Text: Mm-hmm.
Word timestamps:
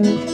Mm-hmm. 0.00 0.29